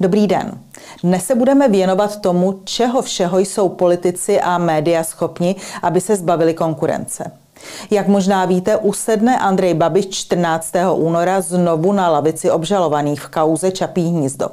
Dobrý 0.00 0.26
den. 0.26 0.60
Dnes 1.04 1.24
se 1.24 1.34
budeme 1.34 1.68
věnovat 1.68 2.20
tomu, 2.20 2.60
čeho 2.64 3.02
všeho 3.02 3.38
jsou 3.38 3.68
politici 3.68 4.40
a 4.40 4.58
média 4.58 5.04
schopni, 5.04 5.56
aby 5.82 6.00
se 6.00 6.16
zbavili 6.16 6.54
konkurence. 6.54 7.32
Jak 7.90 8.08
možná 8.08 8.44
víte, 8.44 8.76
usedne 8.76 9.38
Andrej 9.38 9.74
Babiš 9.74 10.08
14. 10.08 10.72
února 10.94 11.40
znovu 11.40 11.92
na 11.92 12.08
lavici 12.08 12.50
obžalovaných 12.50 13.20
v 13.20 13.28
kauze 13.28 13.70
Čapí 13.70 14.02
hnízdo. 14.02 14.48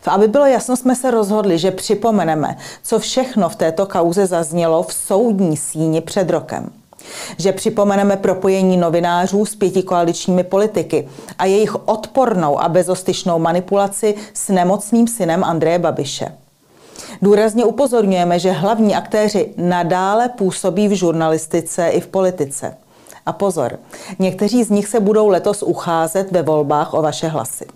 V 0.00 0.08
aby 0.08 0.28
bylo 0.28 0.46
jasno, 0.46 0.76
jsme 0.76 0.96
se 0.96 1.10
rozhodli, 1.10 1.58
že 1.58 1.70
připomeneme, 1.70 2.56
co 2.82 2.98
všechno 2.98 3.48
v 3.48 3.56
této 3.56 3.86
kauze 3.86 4.26
zaznělo 4.26 4.82
v 4.82 4.92
soudní 4.92 5.56
síni 5.56 6.00
před 6.00 6.30
rokem 6.30 6.81
že 7.38 7.52
připomeneme 7.52 8.16
propojení 8.16 8.76
novinářů 8.76 9.46
s 9.46 9.54
pěti 9.54 9.82
koaličními 9.82 10.44
politiky 10.44 11.08
a 11.38 11.44
jejich 11.44 11.88
odpornou 11.88 12.60
a 12.60 12.68
bezostyšnou 12.68 13.38
manipulaci 13.38 14.14
s 14.34 14.48
nemocným 14.48 15.08
synem 15.08 15.44
Andreje 15.44 15.78
Babiše. 15.78 16.32
Důrazně 17.22 17.64
upozorňujeme, 17.64 18.38
že 18.38 18.50
hlavní 18.50 18.94
aktéři 18.94 19.48
nadále 19.56 20.28
působí 20.28 20.88
v 20.88 20.92
žurnalistice 20.92 21.88
i 21.88 22.00
v 22.00 22.06
politice. 22.06 22.76
A 23.26 23.32
pozor, 23.32 23.78
někteří 24.18 24.64
z 24.64 24.70
nich 24.70 24.88
se 24.88 25.00
budou 25.00 25.28
letos 25.28 25.62
ucházet 25.62 26.32
ve 26.32 26.42
volbách 26.42 26.94
o 26.94 27.02
vaše 27.02 27.28
hlasy. 27.28 27.66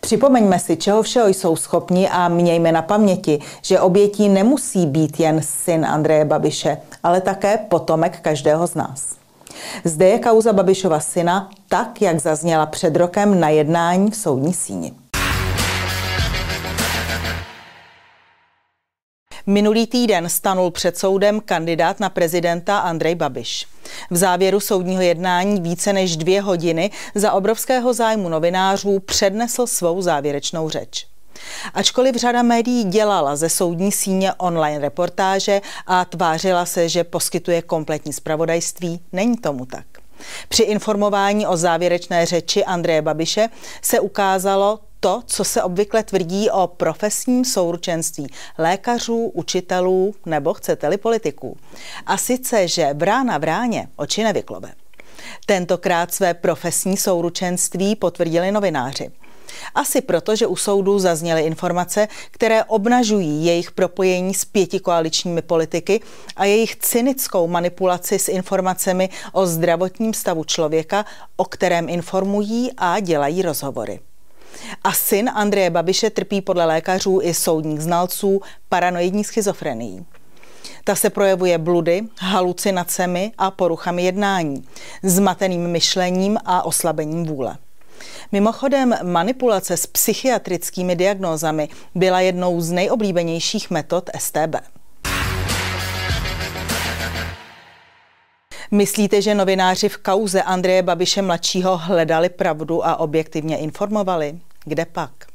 Připomeňme 0.00 0.58
si, 0.58 0.76
čeho 0.76 1.02
všeho 1.02 1.28
jsou 1.28 1.56
schopni 1.56 2.08
a 2.08 2.28
mějme 2.28 2.72
na 2.72 2.82
paměti, 2.82 3.38
že 3.62 3.80
obětí 3.80 4.28
nemusí 4.28 4.86
být 4.86 5.20
jen 5.20 5.40
syn 5.42 5.86
Andreje 5.86 6.24
Babiše, 6.24 6.78
ale 7.04 7.20
také 7.20 7.58
potomek 7.58 8.20
každého 8.20 8.66
z 8.66 8.74
nás. 8.74 9.16
Zde 9.84 10.08
je 10.08 10.18
kauza 10.18 10.52
Babišova 10.52 11.00
syna, 11.00 11.50
tak 11.68 12.02
jak 12.02 12.20
zazněla 12.20 12.66
před 12.66 12.96
rokem 12.96 13.40
na 13.40 13.48
jednání 13.48 14.10
v 14.10 14.16
soudní 14.16 14.54
síni. 14.54 14.92
Minulý 19.46 19.86
týden 19.86 20.28
stanul 20.28 20.70
před 20.70 20.98
soudem 20.98 21.40
kandidát 21.40 22.00
na 22.00 22.08
prezidenta 22.08 22.78
Andrej 22.78 23.14
Babiš. 23.14 23.66
V 24.10 24.16
závěru 24.16 24.60
soudního 24.60 25.02
jednání 25.02 25.60
více 25.60 25.92
než 25.92 26.16
dvě 26.16 26.40
hodiny 26.40 26.90
za 27.14 27.32
obrovského 27.32 27.94
zájmu 27.94 28.28
novinářů 28.28 29.00
přednesl 29.00 29.66
svou 29.66 30.02
závěrečnou 30.02 30.68
řeč. 30.68 31.13
Ačkoliv 31.74 32.16
řada 32.16 32.42
médií 32.42 32.84
dělala 32.84 33.36
ze 33.36 33.48
soudní 33.48 33.92
síně 33.92 34.32
online 34.34 34.78
reportáže 34.78 35.60
a 35.86 36.04
tvářila 36.04 36.66
se, 36.66 36.88
že 36.88 37.04
poskytuje 37.04 37.62
kompletní 37.62 38.12
zpravodajství, 38.12 39.00
není 39.12 39.36
tomu 39.36 39.66
tak. 39.66 39.84
Při 40.48 40.62
informování 40.62 41.46
o 41.46 41.56
závěrečné 41.56 42.26
řeči 42.26 42.64
Andreje 42.64 43.02
Babiše 43.02 43.48
se 43.82 44.00
ukázalo 44.00 44.80
to, 45.00 45.22
co 45.26 45.44
se 45.44 45.62
obvykle 45.62 46.02
tvrdí 46.02 46.50
o 46.50 46.66
profesním 46.66 47.44
souručenství 47.44 48.26
lékařů, 48.58 49.30
učitelů 49.34 50.14
nebo 50.26 50.54
chcete-li 50.54 50.96
politiků. 50.96 51.56
A 52.06 52.16
sice, 52.16 52.68
že 52.68 52.90
brána 52.94 53.38
v 53.38 53.44
ráně 53.44 53.88
oči 53.96 54.24
nevyklobe. 54.24 54.72
Tentokrát 55.46 56.14
své 56.14 56.34
profesní 56.34 56.96
souručenství 56.96 57.96
potvrdili 57.96 58.52
novináři. 58.52 59.10
Asi 59.74 60.00
proto, 60.00 60.36
že 60.36 60.46
u 60.46 60.56
soudu 60.56 60.98
zazněly 60.98 61.42
informace, 61.42 62.08
které 62.30 62.64
obnažují 62.64 63.46
jejich 63.46 63.72
propojení 63.72 64.34
s 64.34 64.44
pěti 64.44 64.80
koaličními 64.80 65.42
politiky 65.42 66.00
a 66.36 66.44
jejich 66.44 66.76
cynickou 66.76 67.46
manipulaci 67.46 68.18
s 68.18 68.28
informacemi 68.28 69.08
o 69.32 69.46
zdravotním 69.46 70.14
stavu 70.14 70.44
člověka, 70.44 71.04
o 71.36 71.44
kterém 71.44 71.88
informují 71.88 72.70
a 72.76 73.00
dělají 73.00 73.42
rozhovory. 73.42 74.00
A 74.84 74.92
syn 74.92 75.30
Andreje 75.34 75.70
Babiše 75.70 76.10
trpí 76.10 76.40
podle 76.40 76.64
lékařů 76.64 77.20
i 77.22 77.34
soudních 77.34 77.80
znalců 77.80 78.40
paranoidní 78.68 79.24
schizofrenií. 79.24 80.06
Ta 80.84 80.94
se 80.94 81.10
projevuje 81.10 81.58
bludy, 81.58 82.02
halucinacemi 82.18 83.32
a 83.38 83.50
poruchami 83.50 84.04
jednání, 84.04 84.64
zmateným 85.02 85.68
myšlením 85.68 86.38
a 86.44 86.62
oslabením 86.62 87.24
vůle. 87.24 87.56
Mimochodem, 88.32 88.94
manipulace 89.02 89.76
s 89.76 89.86
psychiatrickými 89.86 90.96
diagnózami 90.96 91.68
byla 91.94 92.20
jednou 92.20 92.60
z 92.60 92.70
nejoblíbenějších 92.70 93.70
metod 93.70 94.10
STB. 94.18 94.56
Myslíte, 98.70 99.22
že 99.22 99.34
novináři 99.34 99.88
v 99.88 99.96
kauze 99.96 100.42
Andreje 100.42 100.82
Babiše 100.82 101.22
mladšího 101.22 101.76
hledali 101.76 102.28
pravdu 102.28 102.86
a 102.86 102.96
objektivně 102.96 103.58
informovali? 103.58 104.38
Kde 104.64 104.84
pak? 104.84 105.33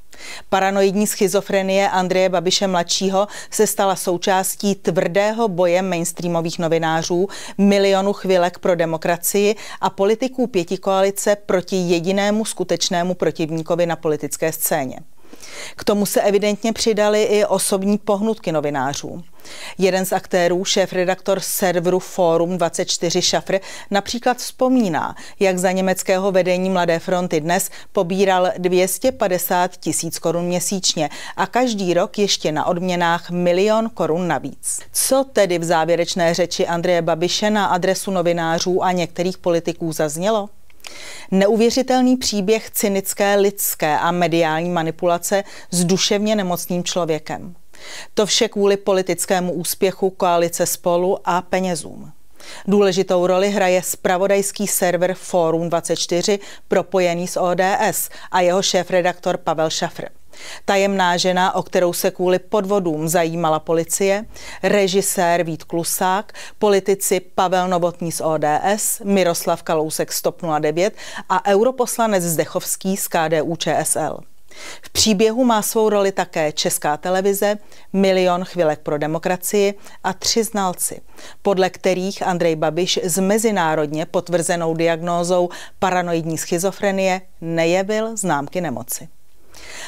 Paranoidní 0.50 1.08
schizofrenie 1.08 1.90
Andreje 1.90 2.30
Babiše 2.30 2.68
mladšího 2.68 3.28
se 3.52 3.68
stala 3.68 3.96
součástí 3.96 4.76
tvrdého 4.76 5.48
boje 5.48 5.82
mainstreamových 5.82 6.60
novinářů, 6.60 7.28
milionu 7.58 8.14
chvilek 8.14 8.60
pro 8.60 8.76
demokracii 8.76 9.56
a 9.82 9.90
politiků 9.90 10.48
pěti 10.48 10.78
koalice 10.78 11.36
proti 11.36 11.76
jedinému 11.76 12.46
skutečnému 12.46 13.14
protivníkovi 13.14 13.86
na 13.86 13.96
politické 13.96 14.52
scéně. 14.52 15.00
K 15.76 15.84
tomu 15.84 16.06
se 16.06 16.22
evidentně 16.22 16.74
přidali 16.74 17.24
i 17.24 17.46
osobní 17.46 17.98
pohnutky 17.98 18.52
novinářů. 18.52 19.24
Jeden 19.78 20.06
z 20.06 20.14
aktérů, 20.14 20.66
šéf-redaktor 20.66 21.40
serveru 21.40 22.00
Forum 22.00 22.58
24 22.58 23.22
Šafr, 23.22 23.60
například 23.92 24.38
vzpomíná, 24.38 25.16
jak 25.40 25.58
za 25.58 25.72
německého 25.72 26.32
vedení 26.32 26.70
Mladé 26.70 27.00
fronty 27.00 27.42
dnes 27.42 27.70
pobíral 27.92 28.52
250 28.58 29.78
tisíc 29.78 30.20
korun 30.20 30.46
měsíčně 30.46 31.10
a 31.38 31.48
každý 31.48 31.94
rok 31.94 32.20
ještě 32.20 32.52
na 32.52 32.66
odměnách 32.66 33.30
milion 33.30 33.90
korun 33.90 34.28
navíc. 34.28 34.80
Co 34.94 35.26
tedy 35.34 35.60
v 35.60 35.64
závěrečné 35.64 36.34
řeči 36.34 36.68
Andreje 36.68 37.02
Babiše 37.02 37.50
na 37.50 37.66
adresu 37.66 38.12
novinářů 38.12 38.84
a 38.84 38.92
některých 38.92 39.38
politiků 39.38 39.92
zaznělo? 39.92 40.50
Neuvěřitelný 41.32 42.18
příběh 42.18 42.70
cynické 42.70 43.36
lidské 43.36 44.00
a 44.00 44.12
mediální 44.12 44.70
manipulace 44.70 45.44
s 45.72 45.84
duševně 45.86 46.36
nemocným 46.36 46.84
člověkem. 46.84 47.56
To 48.14 48.26
vše 48.26 48.48
kvůli 48.50 48.78
politickému 48.78 49.54
úspěchu 49.54 50.10
koalice 50.10 50.66
spolu 50.66 51.18
a 51.26 51.42
penězům. 51.42 52.12
Důležitou 52.68 53.28
roli 53.28 53.50
hraje 53.50 53.84
spravodajský 53.84 54.68
server 54.68 55.14
Forum 55.14 55.70
24 55.70 56.40
propojený 56.68 57.28
s 57.28 57.40
ODS 57.40 58.10
a 58.32 58.42
jeho 58.42 58.62
šéf-redaktor 58.62 59.38
Pavel 59.38 59.70
Šafr. 59.70 60.19
Tajemná 60.66 61.18
žena, 61.18 61.56
o 61.56 61.64
kterou 61.64 61.94
se 61.94 62.12
kvůli 62.12 62.40
podvodům 62.40 63.08
zajímala 63.08 63.60
policie, 63.60 64.26
režisér 64.64 65.44
Vít 65.44 65.64
Klusák, 65.64 66.34
politici 66.60 67.20
Pavel 67.20 67.68
Novotný 67.68 68.12
z 68.12 68.22
ODS, 68.22 69.02
Miroslav 69.04 69.64
Kalousek 69.64 70.14
z 70.14 70.22
TOP 70.22 70.42
09 70.60 70.94
a 71.30 71.46
europoslanec 71.46 72.24
Zdechovský 72.24 72.98
z 72.98 73.08
KDU 73.08 73.56
ČSL. 73.56 74.20
V 74.82 74.90
příběhu 74.90 75.44
má 75.44 75.62
svou 75.62 75.90
roli 75.90 76.12
také 76.12 76.52
Česká 76.52 76.98
televize, 76.98 77.58
Milion 77.94 78.46
chvilek 78.46 78.80
pro 78.80 78.98
demokracii 78.98 79.74
a 80.04 80.14
tři 80.14 80.44
znalci, 80.44 81.02
podle 81.42 81.70
kterých 81.70 82.28
Andrej 82.28 82.56
Babiš 82.56 83.00
s 83.04 83.20
mezinárodně 83.20 84.06
potvrzenou 84.06 84.74
diagnózou 84.74 85.50
paranoidní 85.80 86.38
schizofrenie 86.38 87.22
nejevil 87.42 88.18
známky 88.18 88.62
nemoci. 88.62 89.10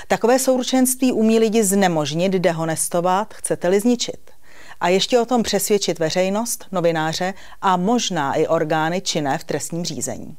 Takové 0.07 0.39
souručenství 0.39 1.11
umí 1.11 1.39
lidi 1.39 1.63
znemožnit, 1.63 2.31
dehonestovat, 2.31 3.33
chcete-li 3.33 3.79
zničit. 3.79 4.31
A 4.79 4.89
ještě 4.89 5.19
o 5.19 5.25
tom 5.25 5.43
přesvědčit 5.43 5.99
veřejnost, 5.99 6.65
novináře 6.71 7.33
a 7.61 7.77
možná 7.77 8.33
i 8.33 8.47
orgány 8.47 9.01
činné 9.01 9.37
v 9.37 9.43
trestním 9.43 9.85
řízení. 9.85 10.37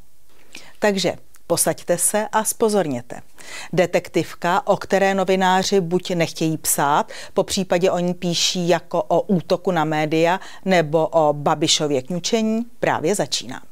Takže 0.78 1.14
Posaďte 1.46 1.98
se 1.98 2.28
a 2.32 2.44
spozorněte. 2.44 3.20
Detektivka, 3.72 4.66
o 4.66 4.76
které 4.76 5.14
novináři 5.14 5.80
buď 5.80 6.10
nechtějí 6.10 6.58
psát, 6.58 7.12
po 7.34 7.42
případě 7.42 7.90
o 7.90 7.98
ní 7.98 8.14
píší 8.14 8.68
jako 8.68 9.02
o 9.02 9.20
útoku 9.20 9.70
na 9.70 9.84
média 9.84 10.40
nebo 10.64 11.06
o 11.06 11.32
Babišově 11.32 12.02
kňučení, 12.02 12.62
právě 12.80 13.14
začíná. 13.14 13.62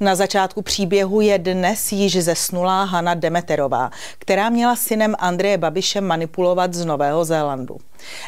Na 0.00 0.14
začátku 0.14 0.62
příběhu 0.62 1.20
je 1.20 1.38
dnes 1.38 1.92
již 1.92 2.24
zesnulá 2.24 2.84
Hanna 2.84 3.14
Demeterová, 3.14 3.90
která 4.18 4.50
měla 4.50 4.76
synem 4.76 5.14
Andreje 5.18 5.58
Babiše 5.58 6.00
manipulovat 6.00 6.74
z 6.74 6.84
Nového 6.84 7.24
Zélandu. 7.24 7.76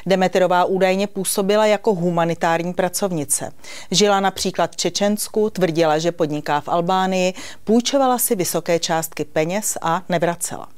Demeterová 0.07 0.65
údajně 0.65 1.07
působila 1.07 1.67
jako 1.67 1.95
humanitární 1.95 2.73
pracovnice. 2.75 3.53
Žila 3.91 4.21
například 4.21 4.73
v 4.73 4.77
Čečensku, 4.77 5.51
tvrdila, 5.51 5.99
že 5.99 6.13
podniká 6.13 6.61
v 6.61 6.69
Albánii, 6.69 7.35
půjčovala 7.65 8.19
si 8.19 8.35
vysoké 8.35 8.79
částky 8.79 9.25
peněz 9.25 9.79
a 9.83 10.03
nevracela. 10.09 10.69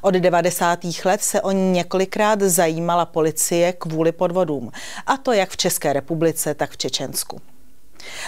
Od 0.00 0.14
90. 0.14 0.78
let 1.04 1.22
se 1.22 1.40
o 1.40 1.50
ní 1.50 1.70
několikrát 1.70 2.40
zajímala 2.40 3.06
policie 3.06 3.72
kvůli 3.72 4.12
podvodům, 4.12 4.72
a 5.06 5.16
to 5.16 5.32
jak 5.32 5.50
v 5.50 5.56
České 5.56 5.92
republice, 5.92 6.54
tak 6.54 6.70
v 6.70 6.76
Čečensku. 6.76 7.40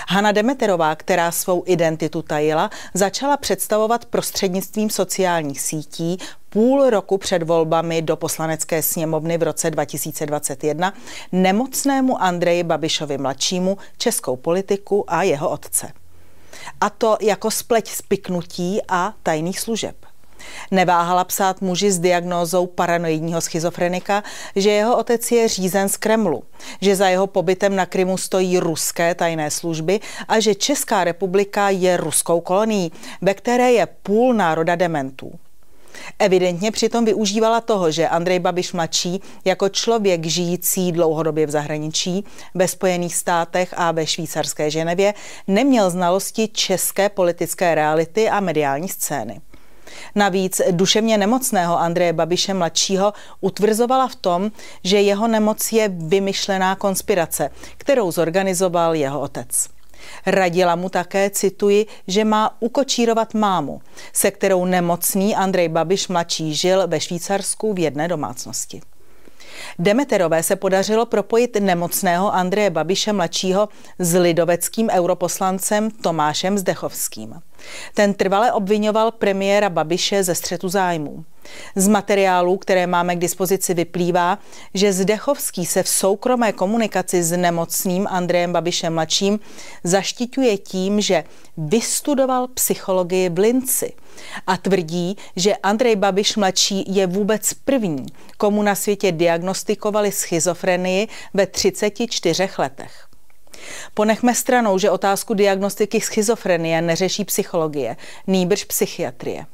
Hanna 0.09 0.33
Demeterová, 0.33 0.95
která 0.95 1.31
svou 1.31 1.63
identitu 1.67 2.23
tajila, 2.23 2.71
začala 2.95 3.37
představovat 3.37 4.05
prostřednictvím 4.05 4.91
sociálních 4.91 5.61
sítí 5.61 6.19
půl 6.51 6.91
roku 6.91 7.19
před 7.19 7.43
volbami 7.43 8.03
do 8.03 8.17
poslanecké 8.17 8.83
sněmovny 8.83 9.39
v 9.39 9.43
roce 9.43 9.71
2021 9.71 10.95
nemocnému 11.33 12.23
Andreji 12.23 12.63
Babišovi 12.63 13.19
mladšímu 13.19 13.79
českou 13.99 14.37
politiku 14.37 15.05
a 15.09 15.23
jeho 15.23 15.51
otce. 15.51 15.93
A 16.81 16.91
to 16.91 17.17
jako 17.21 17.51
spleť 17.51 17.89
spiknutí 17.91 18.81
a 18.89 19.15
tajných 19.23 19.61
služeb. 19.61 20.10
Neváhala 20.71 21.25
psát 21.25 21.61
muži 21.61 21.91
s 21.93 21.99
diagnózou 21.99 22.67
paranoidního 22.67 23.41
schizofrenika, 23.41 24.23
že 24.57 24.71
jeho 24.71 24.97
otec 24.97 25.31
je 25.31 25.49
řízen 25.49 25.89
z 25.89 25.97
Kremlu, 25.97 26.43
že 26.81 26.97
za 26.97 27.09
jeho 27.09 27.27
pobytem 27.27 27.77
na 27.77 27.87
Krymu 27.87 28.17
stojí 28.17 28.59
ruské 28.59 29.15
tajné 29.15 29.51
služby 29.51 30.01
a 30.29 30.41
že 30.41 30.55
Česká 30.55 31.05
republika 31.05 31.71
je 31.71 31.97
ruskou 31.97 32.41
kolonií, 32.41 32.93
ve 33.23 33.35
které 33.35 33.73
je 33.73 33.87
půl 34.03 34.35
národa 34.35 34.77
dementů. 34.77 35.33
Evidentně 36.19 36.71
přitom 36.71 37.05
využívala 37.05 37.61
toho, 37.61 37.91
že 37.91 38.09
Andrej 38.09 38.39
Babiš 38.39 38.73
mladší 38.73 39.21
jako 39.45 39.69
člověk 39.69 40.27
žijící 40.27 40.93
dlouhodobě 40.93 41.47
v 41.47 41.51
zahraničí, 41.51 42.25
ve 42.55 42.69
Spojených 42.69 43.15
státech 43.15 43.75
a 43.77 43.93
ve 43.93 44.07
švýcarské 44.07 44.71
Ženevě 44.71 45.15
neměl 45.49 45.91
znalosti 45.91 46.49
české 46.49 47.09
politické 47.09 47.75
reality 47.75 48.29
a 48.29 48.41
mediální 48.41 48.89
scény. 48.89 49.41
Navíc 50.15 50.61
duševně 50.71 51.19
nemocného 51.19 51.79
Andreje 51.79 52.13
Babiše 52.13 52.55
mladšího 52.55 53.13
utvrzovala 53.41 54.09
v 54.09 54.17
tom, 54.17 54.51
že 54.85 55.01
jeho 55.01 55.29
nemoc 55.29 55.73
je 55.73 55.89
vymyšlená 55.89 56.75
konspirace, 56.75 57.51
kterou 57.77 58.13
zorganizoval 58.13 58.95
jeho 58.95 59.21
otec. 59.21 59.69
Radila 60.27 60.77
mu 60.77 60.89
také, 60.89 61.31
cituji, 61.31 61.87
že 62.07 62.25
má 62.25 62.57
ukočírovat 62.61 63.35
mámu, 63.35 63.83
se 64.13 64.31
kterou 64.31 64.65
nemocný 64.65 65.37
Andrej 65.37 65.69
Babiš 65.69 66.09
mladší 66.09 66.55
žil 66.55 66.89
ve 66.89 67.01
Švýcarsku 67.01 67.73
v 67.73 67.79
jedné 67.79 68.09
domácnosti. 68.09 68.81
Demeterové 69.79 70.43
se 70.43 70.57
podařilo 70.57 71.07
propojit 71.07 71.57
nemocného 71.61 72.35
Andreje 72.35 72.71
Babiše 72.71 73.13
mladšího 73.13 73.69
s 73.99 74.15
lidoveckým 74.15 74.89
europoslancem 74.91 75.91
Tomášem 75.91 76.59
Zdechovským. 76.59 77.35
Ten 77.95 78.15
trvale 78.15 78.53
obvinoval 78.53 79.11
premiéra 79.11 79.71
Babiše 79.71 80.25
ze 80.25 80.35
střetu 80.35 80.69
zájmů. 80.69 81.25
Z 81.77 81.89
materiálů, 81.89 82.57
které 82.57 82.87
máme 82.87 83.17
k 83.17 83.19
dispozici, 83.19 83.75
vyplývá, 83.75 84.39
že 84.75 84.93
Zdechovský 84.93 85.67
se 85.67 85.83
v 85.83 85.89
soukromé 85.89 86.53
komunikaci 86.53 87.23
s 87.23 87.37
nemocným 87.37 88.07
Andrejem 88.11 88.53
Babišem 88.53 88.95
mladším 88.95 89.41
zaštiťuje 89.85 90.59
tím, 90.59 91.01
že 91.01 91.25
vystudoval 91.57 92.49
psychologii 92.49 93.29
v 93.29 93.39
Linci 93.39 93.93
a 94.47 94.57
tvrdí, 94.57 95.17
že 95.37 95.57
Andrej 95.57 95.97
Babiš 95.97 96.37
mladší 96.37 96.85
je 96.95 97.07
vůbec 97.07 97.55
první, 97.55 98.07
komu 98.37 98.63
na 98.63 98.75
světě 98.75 99.13
diagnostikovali 99.13 100.13
schizofrenii 100.13 101.09
ve 101.35 101.47
34 101.47 102.49
letech. 102.59 103.07
Ponechme 103.95 104.35
stranou, 104.35 104.79
že 104.79 104.91
otázku 104.91 105.35
diagnostiky 105.35 106.01
schizofrenie 106.01 106.83
neřeší 106.83 107.25
psychologie, 107.25 107.97
nýbrž 108.27 108.65
psychiatrie. 108.65 109.47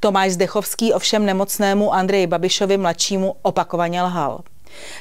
Tomáš 0.00 0.32
Zdechovský 0.32 0.92
ovšem 0.92 1.26
nemocnému 1.26 1.94
Andreji 1.94 2.26
Babišovi 2.26 2.76
mladšímu 2.76 3.36
opakovaně 3.42 4.02
lhal. 4.02 4.40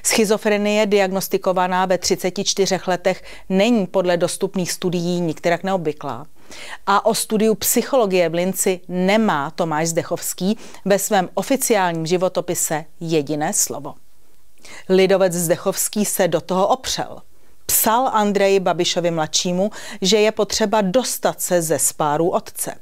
Schizofrenie 0.04 0.86
diagnostikovaná 0.86 1.86
ve 1.86 1.98
34 1.98 2.80
letech 2.88 3.24
není 3.50 3.88
podle 3.88 4.18
dostupných 4.18 4.72
studií 4.72 5.22
nikterak 5.22 5.64
neobvyklá. 5.64 6.26
A 6.88 7.06
o 7.06 7.14
studiu 7.14 7.56
psychologie 7.56 8.30
v 8.30 8.34
Linci 8.34 8.80
nemá 8.88 9.52
Tomáš 9.52 9.88
Zdechovský 9.88 10.58
ve 10.86 11.00
svém 11.00 11.30
oficiálním 11.34 12.06
životopise 12.06 12.86
jediné 13.00 13.54
slovo. 13.54 13.94
Lidovec 14.90 15.34
Zdechovský 15.34 16.06
se 16.06 16.28
do 16.28 16.42
toho 16.42 16.68
opřel– 16.68 17.22
psal 17.66 18.08
Andreji 18.14 18.60
Babišovi 18.60 19.12
mladšímu, 19.12 19.72
že 20.02 20.18
je 20.18 20.32
potřeba 20.32 20.82
dostat 20.82 21.42
se 21.42 21.62
ze 21.62 21.80
spáru 21.80 22.30
otce. 22.30 22.76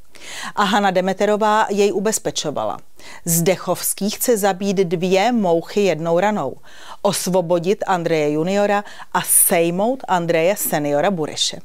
A 0.56 0.64
Hanna 0.64 0.92
Demeterová 0.92 1.68
jej 1.70 1.94
ubezpečovala. 1.94 2.78
Zdechovský 3.26 4.10
chce 4.10 4.38
zabít 4.38 4.78
dvě 4.78 5.32
mouchy 5.32 5.82
jednou 5.82 6.20
ranou. 6.20 6.58
Osvobodit 7.02 7.84
Andreje 7.88 8.32
juniora 8.32 8.84
a 9.14 9.22
sejmout 9.22 10.04
Andreje 10.08 10.56
seniora 10.56 11.12
Bureše. 11.12 11.60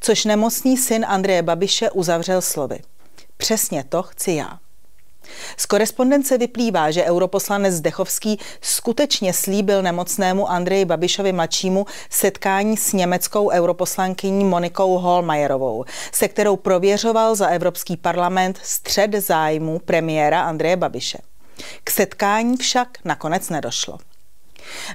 Což 0.00 0.24
nemocný 0.24 0.76
syn 0.76 1.04
Andreje 1.08 1.42
Babiše 1.42 1.90
uzavřel 1.90 2.42
slovy. 2.42 2.80
Přesně 3.36 3.84
to 3.84 4.02
chci 4.02 4.32
já. 4.32 4.58
Z 5.56 5.66
korespondence 5.66 6.38
vyplývá, 6.38 6.90
že 6.90 7.04
europoslanec 7.04 7.74
Zdechovský 7.74 8.38
skutečně 8.60 9.32
slíbil 9.32 9.82
nemocnému 9.82 10.50
Andreji 10.50 10.84
Babišovi 10.84 11.32
mladšímu 11.32 11.86
setkání 12.10 12.76
s 12.76 12.92
německou 12.92 13.50
europoslankyní 13.50 14.44
Monikou 14.44 14.98
Holmajerovou, 14.98 15.84
se 16.12 16.28
kterou 16.28 16.56
prověřoval 16.56 17.34
za 17.34 17.46
Evropský 17.46 17.96
parlament 17.96 18.58
střed 18.62 19.12
zájmu 19.12 19.78
premiéra 19.78 20.42
Andreje 20.42 20.76
Babiše. 20.76 21.18
K 21.84 21.90
setkání 21.90 22.56
však 22.56 22.88
nakonec 23.04 23.48
nedošlo. 23.48 23.98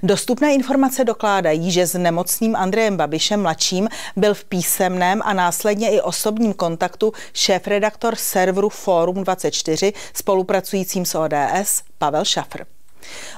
Dostupné 0.04 0.54
informace 0.54 1.04
dokládají, 1.04 1.72
že 1.72 1.88
s 1.88 1.98
nemocným 1.98 2.56
Andrejem 2.56 2.98
Babišem 2.98 3.42
mladším 3.42 3.90
byl 4.16 4.34
v 4.34 4.44
písemném 4.44 5.22
a 5.26 5.34
následně 5.34 5.90
i 5.90 6.02
osobním 6.02 6.54
kontaktu 6.54 7.14
šéf-redaktor 7.34 8.16
serveru 8.16 8.70
Forum 8.70 9.24
24 9.24 9.94
spolupracujícím 10.14 11.06
s 11.06 11.16
ODS 11.16 11.82
Pavel 11.98 12.26
Šafr. 12.26 12.77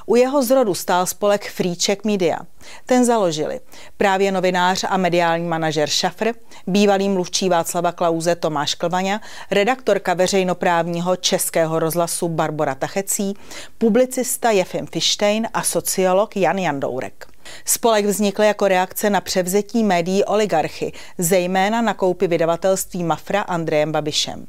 U 0.06 0.16
jeho 0.16 0.42
zrodu 0.42 0.74
stál 0.74 1.06
spolek 1.06 1.52
Czech 1.78 2.04
Media. 2.04 2.38
Ten 2.86 3.04
založili 3.04 3.60
právě 3.96 4.32
novinář 4.32 4.84
a 4.88 4.96
mediální 4.96 5.48
manažer 5.48 5.88
Šafr, 5.88 6.32
bývalý 6.66 7.08
mluvčí 7.08 7.48
Václava 7.48 7.92
Klauze 7.92 8.34
Tomáš 8.36 8.74
Klvaňa, 8.74 9.20
redaktorka 9.50 10.14
veřejnoprávního 10.14 11.16
českého 11.16 11.78
rozhlasu 11.78 12.28
Barbara 12.28 12.74
Tachecí, 12.74 13.34
publicista 13.78 14.50
Jefim 14.50 14.86
Fištejn 14.86 15.48
a 15.54 15.62
sociolog 15.62 16.36
Jan 16.36 16.58
Jandourek. 16.58 17.26
Spolek 17.64 18.06
vznikl 18.06 18.42
jako 18.42 18.68
reakce 18.68 19.10
na 19.10 19.20
převzetí 19.20 19.84
médií 19.84 20.24
oligarchy, 20.24 20.92
zejména 21.18 21.82
na 21.82 21.94
koupy 21.94 22.26
vydavatelství 22.26 23.04
Mafra 23.04 23.40
Andrejem 23.40 23.92
Babišem. 23.92 24.46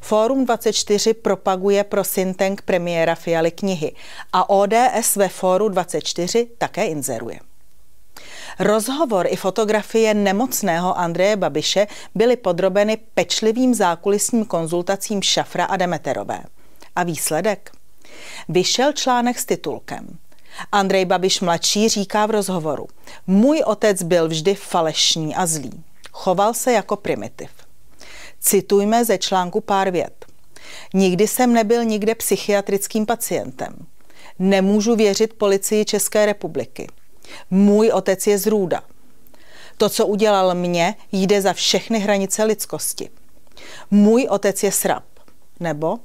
Fórum 0.00 0.44
24 0.44 1.14
propaguje 1.14 1.84
pro 1.84 2.04
Sintank 2.04 2.62
premiéra 2.62 3.14
Fialy 3.14 3.50
knihy 3.50 3.94
a 4.32 4.50
ODS 4.50 5.16
ve 5.16 5.28
Fóru 5.28 5.68
24 5.68 6.46
také 6.58 6.86
inzeruje. 6.86 7.40
Rozhovor 8.58 9.26
i 9.30 9.36
fotografie 9.36 10.14
nemocného 10.14 10.98
Andreje 10.98 11.36
Babiše 11.36 11.86
byly 12.14 12.36
podrobeny 12.36 12.98
pečlivým 13.14 13.74
zákulisním 13.74 14.44
konzultacím 14.44 15.22
Šafra 15.22 15.64
a 15.64 15.76
Demeterové. 15.76 16.42
A 16.96 17.02
výsledek? 17.02 17.70
Vyšel 18.48 18.92
článek 18.92 19.38
s 19.38 19.44
titulkem 19.44 20.18
Andrej 20.72 21.04
Babiš 21.04 21.40
mladší 21.40 21.88
říká 21.88 22.26
v 22.26 22.30
rozhovoru 22.30 22.86
Můj 23.26 23.62
otec 23.66 24.02
byl 24.02 24.28
vždy 24.28 24.54
falešný 24.54 25.34
a 25.34 25.46
zlý. 25.46 25.84
Choval 26.12 26.54
se 26.54 26.72
jako 26.72 26.96
primitiv. 26.96 27.50
Citujme 28.40 29.04
ze 29.04 29.18
článku 29.18 29.60
pár 29.60 29.90
vět. 29.90 30.26
Nikdy 30.94 31.28
jsem 31.28 31.52
nebyl 31.52 31.84
nikde 31.84 32.14
psychiatrickým 32.14 33.06
pacientem. 33.06 33.86
Nemůžu 34.38 34.96
věřit 34.96 35.34
policii 35.34 35.84
České 35.84 36.26
republiky. 36.26 36.86
Můj 37.50 37.90
otec 37.90 38.26
je 38.26 38.38
z 38.38 38.46
Růda. 38.46 38.82
To, 39.76 39.88
co 39.88 40.06
udělal 40.06 40.54
mě, 40.54 40.94
jde 41.12 41.42
za 41.42 41.52
všechny 41.52 41.98
hranice 41.98 42.44
lidskosti. 42.44 43.10
Můj 43.90 44.26
otec 44.30 44.62
je 44.62 44.72
srab. 44.72 45.04
Nebo 45.60 45.98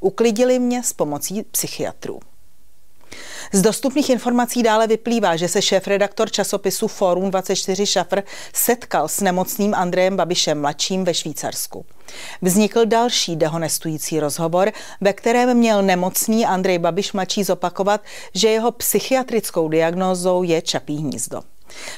uklidili 0.00 0.58
mě 0.58 0.82
s 0.82 0.92
pomocí 0.92 1.42
psychiatrů. 1.42 2.20
Z 3.52 3.62
dostupných 3.62 4.10
informací 4.10 4.62
dále 4.62 4.86
vyplývá, 4.86 5.36
že 5.36 5.48
se 5.48 5.62
šéf-redaktor 5.62 6.30
časopisu 6.30 6.88
Forum 6.88 7.30
24 7.30 7.86
Šafr 7.86 8.22
setkal 8.52 9.08
s 9.08 9.20
nemocným 9.20 9.74
Andrejem 9.74 10.16
Babišem 10.16 10.60
mladším 10.60 11.04
ve 11.04 11.14
Švýcarsku. 11.14 11.86
Vznikl 12.42 12.86
další 12.86 13.36
dehonestující 13.36 14.20
rozhovor, 14.20 14.72
ve 15.00 15.12
kterém 15.12 15.56
měl 15.56 15.82
nemocný 15.82 16.46
Andrej 16.46 16.78
Babiš 16.78 17.12
mladší 17.12 17.44
zopakovat, 17.44 18.00
že 18.34 18.48
jeho 18.48 18.72
psychiatrickou 18.72 19.68
diagnózou 19.68 20.42
je 20.42 20.62
čapí 20.62 20.96
hnízdo. 20.96 21.40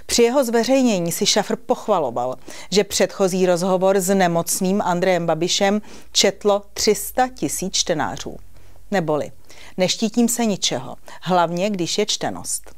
Při 0.07 0.23
jeho 0.23 0.45
zveřejnění 0.45 1.13
si 1.13 1.27
Šafr 1.27 1.57
pochvaloval, 1.57 2.37
že 2.71 2.85
předchozí 2.85 3.47
rozhovor 3.47 4.01
s 4.01 4.15
nemocným 4.15 4.83
Andrejem 4.83 5.27
Babišem 5.27 5.83
četlo 6.13 6.63
300 6.75 7.29
tisíc 7.29 7.75
čtenářů. 7.75 8.37
Neboli 8.91 9.31
Neštítím 9.77 10.29
se 10.29 10.45
ničeho, 10.45 10.97
hlavně 11.23 11.71
když 11.71 11.99
je 11.99 12.07
čtenost. 12.07 12.75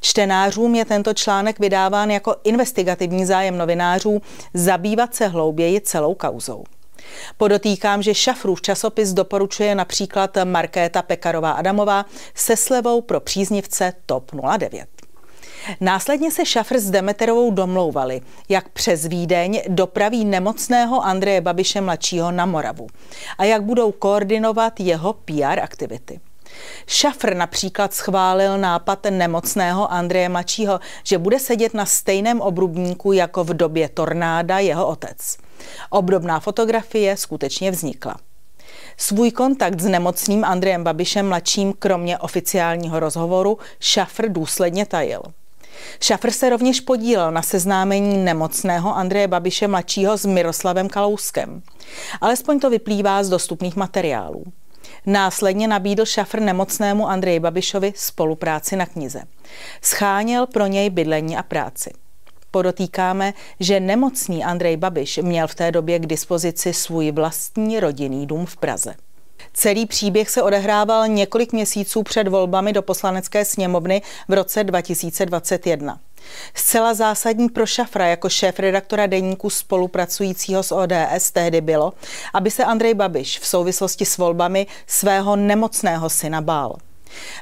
Čtenářům 0.00 0.74
je 0.74 0.84
tento 0.84 1.14
článek 1.14 1.58
vydáván 1.58 2.10
jako 2.10 2.36
investigativní 2.44 3.26
zájem 3.26 3.58
novinářů 3.58 4.22
zabývat 4.54 5.14
se 5.14 5.28
hlouběji 5.28 5.80
celou 5.80 6.14
kauzou. 6.14 6.64
Podotýkám, 7.36 8.02
že 8.02 8.14
Šafrův 8.14 8.62
časopis 8.62 9.12
doporučuje 9.12 9.74
například 9.74 10.36
Markéta 10.44 11.02
Pekarová 11.02 11.50
Adamová 11.52 12.04
se 12.34 12.56
slevou 12.56 13.00
pro 13.00 13.20
příznivce 13.20 13.92
TOP 14.06 14.30
09. 14.58 14.97
Následně 15.80 16.30
se 16.30 16.46
Šafr 16.46 16.78
s 16.78 16.90
Demeterovou 16.90 17.50
domlouvali, 17.50 18.20
jak 18.48 18.68
přes 18.68 19.06
Vídeň 19.06 19.62
dopraví 19.68 20.24
nemocného 20.24 21.04
Andreje 21.04 21.40
Babiše 21.40 21.80
mladšího 21.80 22.30
na 22.30 22.46
Moravu 22.46 22.86
a 23.38 23.44
jak 23.44 23.62
budou 23.62 23.92
koordinovat 23.92 24.80
jeho 24.80 25.12
PR 25.12 25.60
aktivity. 25.62 26.20
Šafr 26.86 27.34
například 27.34 27.94
schválil 27.94 28.58
nápad 28.58 29.06
nemocného 29.10 29.92
Andreje 29.92 30.28
Mladšího, 30.28 30.80
že 31.04 31.18
bude 31.18 31.38
sedět 31.38 31.74
na 31.74 31.86
stejném 31.86 32.40
obrubníku 32.40 33.12
jako 33.12 33.44
v 33.44 33.54
době 33.54 33.88
tornáda 33.88 34.58
jeho 34.58 34.86
otec. 34.86 35.36
Obdobná 35.90 36.40
fotografie 36.40 37.16
skutečně 37.16 37.70
vznikla. 37.70 38.16
Svůj 38.96 39.30
kontakt 39.30 39.80
s 39.80 39.84
nemocným 39.84 40.44
Andrejem 40.44 40.84
Babišem 40.84 41.28
mladším 41.28 41.72
kromě 41.72 42.18
oficiálního 42.18 43.00
rozhovoru 43.00 43.58
Šafr 43.80 44.28
důsledně 44.28 44.86
tajil. 44.86 45.22
Šafr 46.00 46.30
se 46.30 46.50
rovněž 46.50 46.80
podílel 46.80 47.30
na 47.30 47.42
seznámení 47.42 48.24
nemocného 48.24 48.96
Andreje 48.96 49.28
Babiše 49.28 49.68
mladšího 49.68 50.18
s 50.18 50.26
Miroslavem 50.26 50.88
Kalouskem. 50.88 51.62
Alespoň 52.20 52.60
to 52.60 52.70
vyplývá 52.70 53.22
z 53.22 53.28
dostupných 53.28 53.76
materiálů. 53.76 54.44
Následně 55.06 55.68
nabídl 55.68 56.04
Šafr 56.04 56.40
nemocnému 56.40 57.08
Andreji 57.08 57.40
Babišovi 57.40 57.92
spolupráci 57.96 58.76
na 58.76 58.86
knize. 58.86 59.22
Scháněl 59.82 60.46
pro 60.46 60.66
něj 60.66 60.90
bydlení 60.90 61.36
a 61.36 61.42
práci. 61.42 61.90
Podotýkáme, 62.50 63.34
že 63.60 63.80
nemocný 63.80 64.44
Andrej 64.44 64.76
Babiš 64.76 65.18
měl 65.22 65.46
v 65.46 65.54
té 65.54 65.72
době 65.72 65.98
k 65.98 66.06
dispozici 66.06 66.72
svůj 66.72 67.12
vlastní 67.12 67.80
rodinný 67.80 68.26
dům 68.26 68.46
v 68.46 68.56
Praze. 68.56 68.94
Celý 69.54 69.86
příběh 69.86 70.30
se 70.30 70.42
odehrával 70.42 71.08
několik 71.08 71.52
měsíců 71.52 72.02
před 72.02 72.28
volbami 72.28 72.72
do 72.72 72.82
poslanecké 72.82 73.44
sněmovny 73.44 74.02
v 74.28 74.32
roce 74.32 74.64
2021. 74.64 76.00
Zcela 76.54 76.94
zásadní 76.94 77.48
pro 77.48 77.66
Šafra 77.66 78.06
jako 78.06 78.28
šéf 78.28 78.58
redaktora 78.58 79.06
deníku 79.06 79.50
spolupracujícího 79.50 80.62
s 80.62 80.74
ODS 80.74 81.30
tehdy 81.32 81.60
bylo, 81.60 81.92
aby 82.34 82.50
se 82.50 82.64
Andrej 82.64 82.94
Babiš 82.94 83.38
v 83.38 83.46
souvislosti 83.46 84.04
s 84.04 84.18
volbami 84.18 84.66
svého 84.86 85.36
nemocného 85.36 86.10
syna 86.10 86.40
bál. 86.40 86.76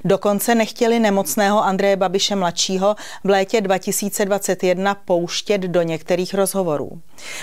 Dokonce 0.04 0.54
nechtěli 0.54 1.00
nemocného 1.00 1.64
Andreje 1.64 1.96
Babiše 1.96 2.37
mladšího 2.37 2.96
v 3.25 3.28
létě 3.28 3.61
2021 3.61 4.94
pouštět 4.94 5.61
do 5.61 5.82
některých 5.82 6.35
rozhovorů. 6.35 7.00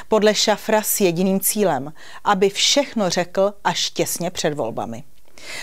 Podle 0.08 0.36
Šafra 0.36 0.82
s 0.82 1.02
jediným 1.02 1.40
cílem, 1.40 1.94
aby 2.24 2.50
všechno 2.50 3.10
řekl 3.10 3.54
až 3.64 3.90
těsně 3.90 4.32
před 4.32 4.54
volbami. 4.54 5.04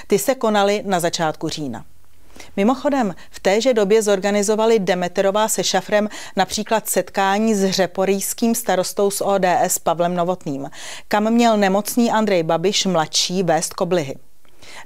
Ty 0.06 0.18
se 0.18 0.34
konaly 0.34 0.82
na 0.86 1.00
začátku 1.00 1.48
října. 1.48 1.84
Mimochodem, 2.56 3.14
v 3.30 3.40
téže 3.40 3.74
době 3.74 4.02
zorganizovali 4.02 4.78
Demeterová 4.78 5.48
se 5.48 5.64
Šafrem 5.64 6.08
například 6.36 6.88
setkání 6.88 7.54
s 7.54 7.70
řeporijským 7.70 8.54
starostou 8.54 9.10
z 9.10 9.20
ODS 9.20 9.78
Pavlem 9.82 10.14
Novotným, 10.14 10.70
kam 11.08 11.30
měl 11.30 11.56
nemocný 11.56 12.10
Andrej 12.10 12.42
Babiš 12.42 12.86
mladší 12.86 13.42
vést 13.42 13.74
koblihy. 13.74 14.14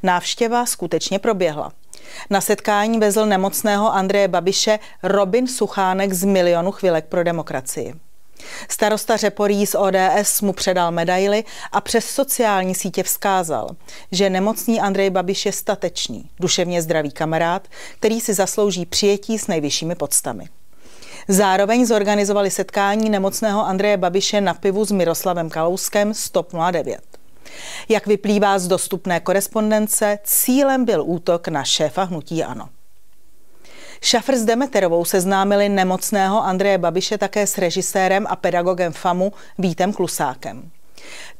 Návštěva 0.02 0.66
skutečně 0.66 1.18
proběhla. 1.18 1.72
Na 2.30 2.40
setkání 2.40 2.98
vezl 2.98 3.26
nemocného 3.26 3.94
Andreje 3.94 4.28
Babiše 4.28 4.78
Robin 5.02 5.46
Suchánek 5.46 6.12
z 6.12 6.24
Milionu 6.24 6.72
chvilek 6.72 7.04
pro 7.04 7.24
demokracii. 7.24 7.94
Starosta 8.68 9.16
Řeporí 9.16 9.66
z 9.66 9.74
ODS 9.74 10.40
mu 10.40 10.52
předal 10.52 10.90
medaily 10.90 11.44
a 11.72 11.80
přes 11.80 12.04
sociální 12.04 12.74
sítě 12.74 13.02
vzkázal, 13.02 13.68
že 14.12 14.30
nemocný 14.30 14.80
Andrej 14.80 15.10
Babiš 15.10 15.46
je 15.46 15.52
statečný, 15.52 16.30
duševně 16.40 16.82
zdravý 16.82 17.10
kamarád, 17.10 17.68
který 17.98 18.20
si 18.20 18.34
zaslouží 18.34 18.86
přijetí 18.86 19.38
s 19.38 19.46
nejvyššími 19.46 19.94
podstami. 19.94 20.48
Zároveň 21.28 21.86
zorganizovali 21.86 22.50
setkání 22.50 23.10
nemocného 23.10 23.66
Andreje 23.66 23.96
Babiše 23.96 24.40
na 24.40 24.54
pivu 24.54 24.84
s 24.84 24.92
Miroslavem 24.92 25.50
Kalouskem 25.50 26.14
z 26.14 26.30
TOP 26.30 26.52
09. 26.70 27.13
Jak 27.88 28.06
vyplývá 28.06 28.58
z 28.58 28.68
dostupné 28.68 29.20
korespondence, 29.20 30.18
cílem 30.24 30.84
byl 30.84 31.02
útok 31.06 31.48
na 31.48 31.64
šéfa 31.64 32.02
hnutí 32.02 32.44
ANO. 32.44 32.68
Šafr 34.00 34.36
s 34.36 34.44
Demeterovou 34.44 35.04
seznámili 35.04 35.68
nemocného 35.68 36.44
Andreje 36.44 36.78
Babiše 36.78 37.18
také 37.18 37.46
s 37.46 37.58
režisérem 37.58 38.26
a 38.28 38.36
pedagogem 38.36 38.92
FAMu 38.92 39.32
Vítem 39.58 39.92
Klusákem. 39.92 40.70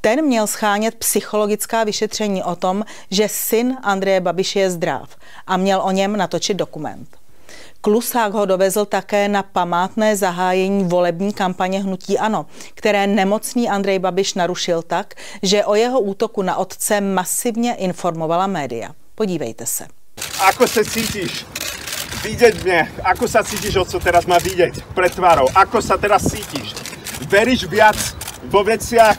Ten 0.00 0.25
měl 0.25 0.47
schánět 0.47 0.94
psychologická 0.94 1.85
vyšetření 1.85 2.42
o 2.42 2.56
tom, 2.56 2.85
že 3.11 3.28
syn 3.28 3.76
Andreje 3.83 4.21
Babiše 4.21 4.61
je 4.61 4.71
zdrav 4.71 5.16
a 5.47 5.56
měl 5.56 5.80
o 5.85 5.90
něm 5.90 6.16
natočit 6.16 6.56
dokument. 6.56 7.24
Klusák 7.84 8.32
ho 8.32 8.46
dovezl 8.46 8.84
také 8.84 9.28
na 9.28 9.42
památné 9.42 10.16
zahájení 10.16 10.84
volební 10.84 11.32
kampaně 11.32 11.82
Hnutí 11.82 12.18
Ano, 12.18 12.46
které 12.74 13.06
nemocný 13.06 13.68
Andrej 13.68 13.98
Babiš 13.98 14.34
narušil 14.34 14.82
tak, 14.82 15.14
že 15.42 15.64
o 15.64 15.74
jeho 15.74 16.00
útoku 16.00 16.42
na 16.42 16.56
otce 16.56 17.00
masivně 17.00 17.74
informovala 17.74 18.46
média. 18.46 18.88
Podívejte 19.14 19.66
se. 19.66 19.86
Ako 20.40 20.66
se 20.66 20.84
cítíš? 20.84 21.46
Vidět 22.22 22.64
mě. 22.64 22.92
Ako 23.04 23.28
se 23.28 23.44
cítíš, 23.44 23.76
co 23.88 24.00
teraz 24.00 24.26
má 24.26 24.38
vidět 24.38 24.72
před 24.94 25.14
tvárou? 25.14 25.46
Ako 25.54 25.82
se 25.82 25.98
teraz 25.98 26.22
cítíš? 26.22 26.74
Veríš 27.28 27.64
viac 27.64 28.16
vo 28.44 28.64
veciach 28.64 29.18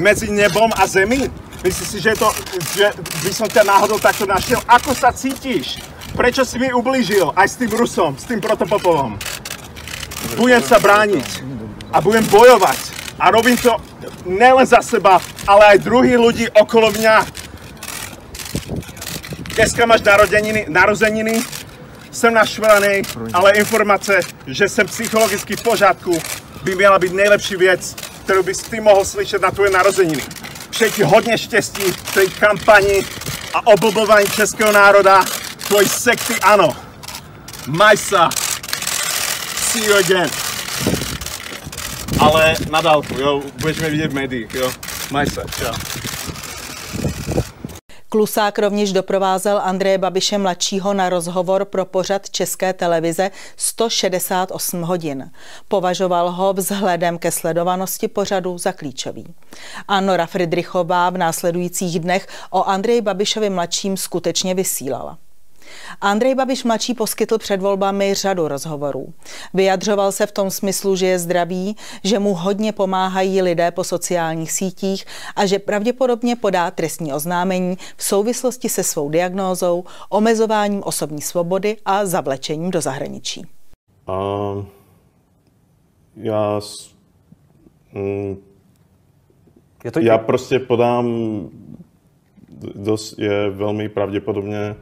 mezi 0.00 0.32
nebom 0.32 0.70
a 0.76 0.86
zemi? 0.86 1.30
Myslíš 1.64 1.88
si, 1.88 2.00
že, 2.00 2.14
to, 2.16 2.32
že 2.76 2.88
by 3.24 3.34
som 3.34 3.48
ťa 3.48 3.68
náhodou 3.68 3.98
takto 3.98 4.24
našiel? 4.26 4.64
Ako 4.68 4.94
sa 4.94 5.12
cítiš? 5.12 5.97
Prečo 6.18 6.42
si 6.42 6.58
mi 6.58 6.74
ublížil? 6.74 7.30
Aj 7.38 7.46
s 7.46 7.54
tým 7.54 7.70
Rusom, 7.70 8.18
s 8.18 8.26
tým 8.26 8.42
protopopovom. 8.42 9.14
Budem 10.34 10.58
sa 10.66 10.82
brániť 10.82 11.46
a 11.94 12.02
budem 12.02 12.26
bojovať. 12.26 12.78
A 13.22 13.30
robím 13.30 13.54
to 13.54 13.78
nelen 14.26 14.66
za 14.66 14.82
seba, 14.82 15.22
ale 15.46 15.78
aj 15.78 15.86
druhých 15.86 16.18
ľudí 16.18 16.46
okolo 16.58 16.90
mňa. 16.90 17.16
Dneska 19.54 19.86
máš 19.86 20.02
narozeniny, 20.02 20.66
narozeniny, 20.66 21.38
jsem 22.10 22.34
naštvaný, 22.34 23.02
ale 23.32 23.54
informace, 23.54 24.18
že 24.46 24.68
jsem 24.68 24.86
psychologicky 24.86 25.56
v 25.56 25.62
pořádku, 25.62 26.18
by 26.62 26.74
měla 26.74 26.98
být 26.98 27.12
nejlepší 27.12 27.56
věc, 27.56 27.94
kterou 28.26 28.42
bys 28.42 28.58
ty 28.58 28.80
mohl 28.80 29.04
slyšet 29.04 29.42
na 29.42 29.50
tvoje 29.50 29.70
narozeniny. 29.70 30.22
Přeji 30.70 30.90
ti 30.90 31.02
hodně 31.02 31.38
štěstí 31.38 31.82
v 31.82 32.14
té 32.14 32.26
kampani 32.26 33.06
a 33.54 33.66
oblbování 33.66 34.26
českého 34.26 34.72
národa 34.72 35.24
tvoj 35.68 35.84
sekty 35.84 36.34
ano. 36.40 36.72
Maj 37.68 37.96
sa. 37.96 38.32
See 39.68 39.84
you 39.84 39.96
again. 40.00 40.30
Ale 42.20 42.56
na 42.70 42.80
dálku, 42.80 43.14
jo, 43.20 43.42
budeš 43.60 43.78
mě 43.78 43.90
vidět 43.90 44.12
v 44.12 44.14
médiích, 44.14 44.54
jo. 44.54 44.72
Maj 45.10 45.26
sa, 45.26 45.42
čau. 45.44 45.74
Klusák 48.08 48.58
rovněž 48.58 48.92
doprovázel 48.92 49.60
Andreje 49.64 49.98
Babiše 49.98 50.38
mladšího 50.38 50.94
na 50.94 51.08
rozhovor 51.08 51.64
pro 51.64 51.84
pořad 51.84 52.30
České 52.30 52.72
televize 52.72 53.30
168 53.56 54.82
hodin. 54.82 55.30
Považoval 55.68 56.30
ho 56.30 56.52
vzhledem 56.52 57.18
ke 57.18 57.30
sledovanosti 57.30 58.08
pořadu 58.08 58.58
za 58.58 58.72
klíčový. 58.72 59.34
A 59.88 60.00
Nora 60.00 60.26
Friedrichová 60.26 61.10
v 61.10 61.18
následujících 61.18 62.00
dnech 62.00 62.26
o 62.50 62.64
Andreji 62.64 63.00
Babišovi 63.00 63.50
mladším 63.50 63.96
skutečně 63.96 64.54
vysílala. 64.54 65.18
Andrej 66.00 66.34
Babiš 66.34 66.64
mladší 66.64 66.94
poskytl 66.94 67.38
před 67.38 67.62
volbami 67.62 68.14
řadu 68.14 68.48
rozhovorů. 68.48 69.12
Vyjadřoval 69.54 70.12
se 70.12 70.26
v 70.26 70.32
tom 70.32 70.50
smyslu, 70.50 70.96
že 70.96 71.06
je 71.06 71.18
zdravý, 71.18 71.76
že 72.04 72.18
mu 72.18 72.34
hodně 72.34 72.72
pomáhají 72.72 73.42
lidé 73.42 73.70
po 73.70 73.84
sociálních 73.84 74.52
sítích 74.52 75.04
a 75.36 75.46
že 75.46 75.58
pravděpodobně 75.58 76.36
podá 76.36 76.70
trestní 76.70 77.12
oznámení 77.12 77.78
v 77.96 78.04
souvislosti 78.04 78.68
se 78.68 78.82
svou 78.82 79.08
diagnózou, 79.08 79.84
omezováním 80.08 80.82
osobní 80.84 81.22
svobody 81.22 81.76
a 81.84 82.06
zavlečením 82.06 82.70
do 82.70 82.80
zahraničí. 82.80 83.46
Uh, 84.08 84.64
já, 86.16 86.60
mm, 87.92 88.36
je 89.84 89.90
to... 89.90 90.00
já 90.00 90.18
prostě 90.18 90.58
podám, 90.58 91.08
dost 92.74 93.18
je 93.18 93.50
velmi 93.50 93.88
pravděpodobně 93.88 94.76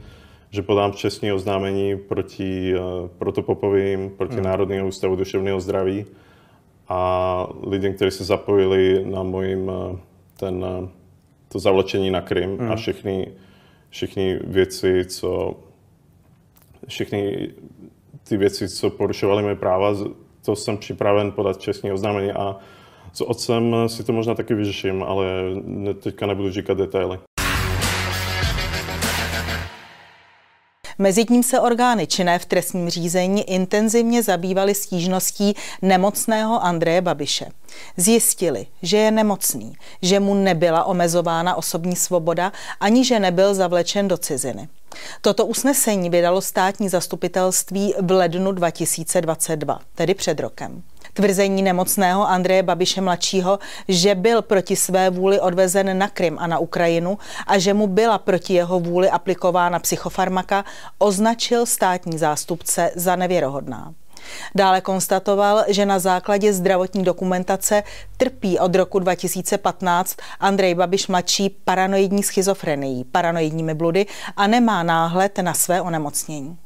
že 0.51 0.61
podám 0.61 0.93
čestní 0.93 1.31
oznámení 1.31 1.97
proti 1.97 2.73
uh, 2.75 3.07
protopopovým, 3.07 4.09
proti 4.09 4.35
hmm. 4.35 4.43
Národního 4.43 4.87
ústavu 4.87 5.15
duševného 5.15 5.59
zdraví 5.59 6.05
a 6.89 7.47
lidem, 7.67 7.93
kteří 7.93 8.17
se 8.17 8.23
zapojili 8.23 9.05
na 9.05 9.23
mojím 9.23 9.67
uh, 9.67 9.99
ten, 10.39 10.55
uh, 10.55 10.89
to 11.51 11.59
zavlečení 11.59 12.11
na 12.11 12.21
Krym 12.21 12.57
hmm. 12.57 12.71
a 12.71 12.75
všechny, 12.75 13.27
všechny 13.89 14.39
věci, 14.43 15.05
co 15.05 15.55
všechny 16.87 17.49
ty 18.29 18.37
věci, 18.37 18.69
co 18.69 18.89
porušovaly 18.89 19.43
moje 19.43 19.55
práva, 19.55 19.95
to 20.45 20.55
jsem 20.55 20.77
připraven 20.77 21.31
podat 21.31 21.61
čestní 21.61 21.91
oznámení 21.91 22.31
a 22.31 22.55
s 23.13 23.21
otcem 23.21 23.75
si 23.87 24.03
to 24.03 24.13
možná 24.13 24.35
taky 24.35 24.53
vyřeším, 24.53 25.03
ale 25.03 25.25
teďka 26.01 26.25
nebudu 26.25 26.51
říkat 26.51 26.77
detaily. 26.77 27.19
Mezitím 30.99 31.43
se 31.43 31.59
orgány 31.59 32.07
činné 32.07 32.39
v 32.39 32.45
trestním 32.45 32.89
řízení 32.89 33.49
intenzivně 33.49 34.23
zabývaly 34.23 34.75
stížností 34.75 35.55
nemocného 35.81 36.63
Andreje 36.63 37.01
Babiše. 37.01 37.45
Zjistili, 37.97 38.67
že 38.81 38.97
je 38.97 39.11
nemocný, 39.11 39.73
že 40.01 40.19
mu 40.19 40.33
nebyla 40.33 40.83
omezována 40.83 41.55
osobní 41.55 41.95
svoboda, 41.95 42.51
ani 42.79 43.05
že 43.05 43.19
nebyl 43.19 43.53
zavlečen 43.53 44.07
do 44.07 44.17
ciziny. 44.17 44.67
Toto 45.21 45.45
usnesení 45.45 46.09
vydalo 46.09 46.41
státní 46.41 46.89
zastupitelství 46.89 47.93
v 48.01 48.11
lednu 48.11 48.51
2022, 48.51 49.79
tedy 49.95 50.13
před 50.13 50.39
rokem. 50.39 50.83
Tvrzení 51.13 51.61
nemocného 51.61 52.27
Andreje 52.27 52.63
Babiše 52.63 53.01
mladšího, 53.01 53.59
že 53.87 54.15
byl 54.15 54.41
proti 54.41 54.75
své 54.75 55.09
vůli 55.09 55.39
odvezen 55.39 55.97
na 55.97 56.07
Krym 56.07 56.37
a 56.39 56.47
na 56.47 56.59
Ukrajinu 56.59 57.17
a 57.47 57.57
že 57.57 57.73
mu 57.73 57.87
byla 57.87 58.17
proti 58.17 58.53
jeho 58.53 58.79
vůli 58.79 59.09
aplikována 59.09 59.79
psychofarmaka, 59.79 60.65
označil 60.97 61.65
státní 61.65 62.17
zástupce 62.17 62.91
za 62.95 63.15
nevěrohodná. 63.15 63.93
Dále 64.55 64.81
konstatoval, 64.81 65.63
že 65.67 65.85
na 65.85 65.99
základě 65.99 66.53
zdravotní 66.53 67.03
dokumentace 67.03 67.83
trpí 68.17 68.59
od 68.59 68.75
roku 68.75 68.99
2015 68.99 70.15
Andrej 70.39 70.75
Babiš 70.75 71.07
mladší 71.07 71.49
paranoidní 71.49 72.23
schizofrenií, 72.23 73.03
paranoidními 73.03 73.73
bludy 73.73 74.05
a 74.35 74.47
nemá 74.47 74.83
náhled 74.83 75.37
na 75.37 75.53
své 75.53 75.81
onemocnění. 75.81 76.57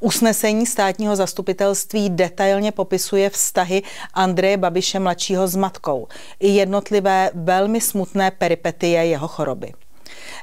Usnesení 0.00 0.66
státního 0.66 1.16
zastupitelství 1.16 2.10
detailně 2.10 2.72
popisuje 2.72 3.30
vztahy 3.30 3.82
Andreje 4.14 4.56
Babiše 4.56 4.98
mladšího 4.98 5.48
s 5.48 5.56
matkou 5.56 6.08
i 6.40 6.48
jednotlivé 6.48 7.30
velmi 7.34 7.80
smutné 7.80 8.30
peripetie 8.30 9.06
jeho 9.06 9.28
choroby. 9.28 9.72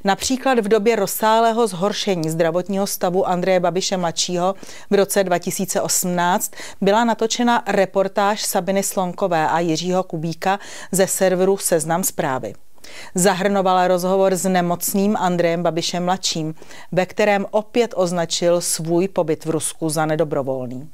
Například 0.03 0.59
v 0.59 0.67
době 0.67 0.95
rozsáhlého 0.95 1.67
zhoršení 1.67 2.29
zdravotního 2.29 2.87
stavu 2.87 3.27
Andreje 3.27 3.59
Babiše 3.59 3.97
mladšího 3.97 4.55
v 4.89 4.93
roce 4.93 5.23
2018 5.23 6.51
byla 6.81 7.03
natočena 7.03 7.63
reportáž 7.67 8.43
Sabiny 8.43 8.83
Slonkové 8.83 9.47
a 9.47 9.59
Jiřího 9.59 10.03
Kubíka 10.03 10.59
ze 10.91 11.07
serveru 11.07 11.57
Seznam 11.57 12.03
zprávy. 12.03 12.53
Zahrnovala 13.15 13.87
rozhovor 13.87 14.35
s 14.35 14.49
nemocným 14.49 15.17
Andrejem 15.17 15.63
Babišem 15.63 16.05
mladším, 16.05 16.55
ve 16.91 17.05
kterém 17.05 17.45
opět 17.51 17.93
označil 17.95 18.61
svůj 18.61 19.07
pobyt 19.07 19.45
v 19.45 19.49
Rusku 19.49 19.89
za 19.89 20.05
nedobrovolný. 20.05 20.89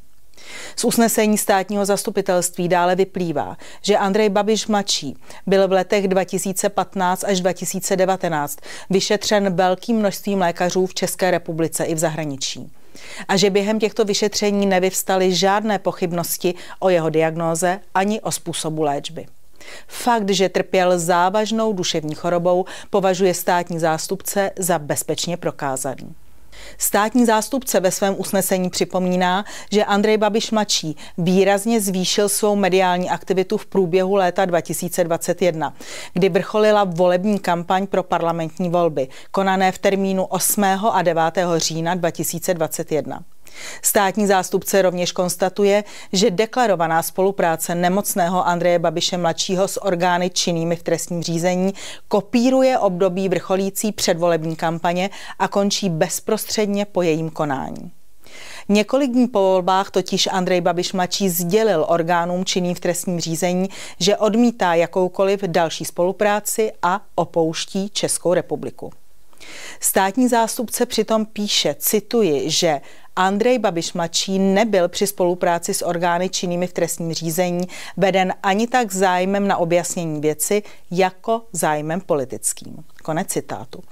Z 0.75 0.86
usnesení 0.86 1.38
státního 1.38 1.86
zastupitelství 1.86 2.68
dále 2.68 2.96
vyplývá, 2.96 3.58
že 3.82 3.98
Andrej 3.98 4.30
Babiš 4.30 4.68
mladší 4.68 5.18
byl 5.48 5.68
v 5.68 5.72
letech 5.72 6.08
2015 6.08 7.24
až 7.24 7.42
2019 7.42 8.58
vyšetřen 8.89 9.56
velkým 9.56 9.98
množstvím 9.98 10.39
lékařů 10.39 10.86
v 10.86 10.94
České 10.94 11.32
republice 11.32 11.84
i 11.84 11.96
v 11.96 11.98
zahraničí 11.98 12.72
a 13.27 13.38
že 13.38 13.50
během 13.50 13.80
těchto 13.80 14.06
vyšetření 14.06 14.65
nevyvstaly 14.65 15.36
žádné 15.36 15.80
pochybnosti 15.80 16.54
o 16.80 16.89
jeho 16.89 17.10
diagnóze 17.10 17.80
ani 17.94 18.22
o 18.22 18.32
způsobu 18.32 18.82
léčby. 18.82 19.25
Fakt, 19.88 20.30
že 20.30 20.50
trpěl 20.50 21.00
závažnou 21.00 21.74
duševní 21.74 22.15
chorobou, 22.15 22.65
považuje 22.89 23.34
státní 23.34 23.80
zástupce 23.80 24.51
za 24.60 24.80
bezpečně 24.80 25.38
prokázaný. 25.38 26.15
Státní 26.77 27.25
zástupce 27.25 27.79
ve 27.79 27.91
svém 27.91 28.15
usnesení 28.17 28.69
připomíná, 28.69 29.45
že 29.71 29.85
Andrej 29.85 30.17
Babiš 30.17 30.51
mladší 30.51 30.97
výrazně 31.17 31.81
zvýšil 31.81 32.29
svou 32.29 32.55
mediální 32.55 33.09
aktivitu 33.09 33.57
v 33.57 33.65
průběhu 33.65 34.15
léta 34.15 34.45
2021, 34.45 35.74
kdy 36.13 36.29
vrcholila 36.29 36.83
volební 36.83 37.39
kampaň 37.39 37.88
pro 37.88 38.03
parlamentní 38.03 38.69
volby, 38.69 39.07
konané 39.31 39.72
v 39.72 39.77
termínu 39.77 40.25
8. 40.25 40.63
a 40.63 41.01
9. 41.01 41.24
října 41.57 41.96
2021. 41.96 43.34
Státní 43.81 44.27
zástupce 44.27 44.81
rovněž 44.81 45.11
konstatuje, 45.11 45.83
že 46.13 46.31
deklarovaná 46.31 47.03
spolupráce 47.03 47.75
nemocného 47.75 48.48
Andreje 48.48 48.79
Babiše 48.79 49.18
mladšího 49.18 49.68
s 49.68 49.83
orgány 49.83 50.29
činnými 50.29 50.75
v 50.75 50.83
trestním 50.83 51.24
řízení 51.24 51.74
kopíruje 52.07 52.79
období 52.79 53.29
vrcholící 53.29 53.91
předvolební 53.91 54.55
kampaně 54.55 55.09
a 55.39 55.48
končí 55.48 55.89
bezprostředně 55.89 56.85
po 56.85 57.01
jejím 57.01 57.29
konání. 57.29 57.91
Několik 58.70 59.11
dní 59.11 59.27
po 59.27 59.39
volbách 59.39 59.91
totiž 59.91 60.27
Andrej 60.31 60.61
Babiš 60.61 60.94
mladší 60.94 61.29
sdělil 61.29 61.85
orgánům 61.87 62.46
činným 62.46 62.75
v 62.75 62.79
trestním 62.79 63.20
řízení, 63.20 63.70
že 64.00 64.18
odmítá 64.18 64.74
jakoukoliv 64.74 65.41
další 65.41 65.85
spolupráci 65.85 66.72
a 66.81 67.01
opouští 67.15 67.89
Českou 67.89 68.33
republiku. 68.33 68.91
Státní 69.79 70.27
zástupce 70.27 70.85
přitom 70.85 71.25
píše, 71.25 71.75
cituji, 71.79 72.50
že 72.50 72.81
Andrej 73.15 73.59
Babiš 73.59 73.93
mladší 73.93 74.39
nebyl 74.39 74.89
při 74.89 75.07
spolupráci 75.07 75.74
s 75.74 75.85
orgány 75.85 76.29
činnými 76.29 76.67
v 76.67 76.74
trestním 76.74 77.13
řízení 77.13 77.67
veden 77.98 78.33
ani 78.43 78.67
tak 78.67 78.93
zájmem 78.93 79.48
na 79.48 79.57
objasnění 79.57 80.21
věci, 80.21 80.63
jako 80.91 81.41
zájmem 81.51 82.01
politickým. 82.01 82.75
Konec 83.03 83.27
citátu. 83.27 83.83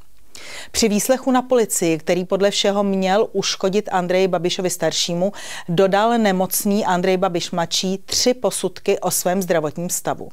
Při 0.71 0.89
výslechu 0.89 1.31
na 1.31 1.41
policii, 1.41 1.97
který 1.97 2.25
podle 2.25 2.51
všeho 2.51 2.83
měl 2.83 3.27
uškodit 3.31 3.89
Andreji 3.91 4.27
Babišovi 4.27 4.69
staršímu, 4.69 5.31
dodal 5.69 6.17
nemocný 6.17 6.85
Andrej 6.85 7.17
Babiš 7.17 7.51
mladší 7.51 7.97
tři 8.05 8.33
posudky 8.33 8.99
o 8.99 9.11
svém 9.11 9.41
zdravotním 9.41 9.89
stavu. 9.89 10.29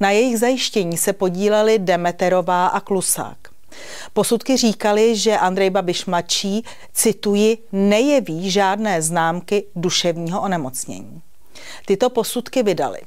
Na 0.00 0.10
jejich 0.10 0.38
zajištění 0.38 0.96
se 0.96 1.12
podíleli 1.12 1.78
Demeterová 1.78 2.66
a 2.66 2.80
Klusák. 2.80 3.57
Posudky 4.12 4.56
říkali, 4.56 5.16
že 5.16 5.38
Andrej 5.38 5.70
Babiš 5.70 6.06
mladší, 6.06 6.64
cituji, 6.92 7.58
nejeví 7.72 8.50
žádné 8.50 9.02
známky 9.02 9.64
duševního 9.76 10.40
onemocnění. 10.40 11.22
Tyto 11.86 12.10
posudky 12.10 12.62
vydali 12.62 13.00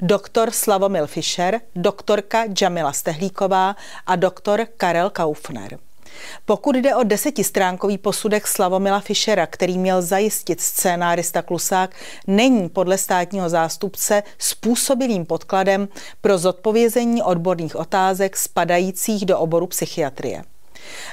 doktor 0.00 0.50
Slavomil 0.50 1.06
Fischer, 1.06 1.60
doktorka 1.76 2.44
Jamila 2.60 2.92
Stehlíková 2.92 3.76
a 4.06 4.16
doktor 4.16 4.66
Karel 4.76 5.10
Kaufner. 5.10 5.78
Pokud 6.44 6.76
jde 6.76 6.94
o 6.94 7.02
desetistránkový 7.02 7.98
posudek 7.98 8.46
Slavomila 8.46 9.00
Fischera, 9.00 9.46
který 9.46 9.78
měl 9.78 10.02
zajistit 10.02 10.60
scénárista 10.60 11.42
Klusák, 11.42 11.90
není 12.26 12.68
podle 12.68 12.98
státního 12.98 13.48
zástupce 13.48 14.22
způsobilým 14.38 15.26
podkladem 15.26 15.88
pro 16.20 16.38
zodpovězení 16.38 17.22
odborných 17.22 17.76
otázek 17.76 18.36
spadajících 18.36 19.26
do 19.26 19.38
oboru 19.38 19.66
psychiatrie. 19.66 20.44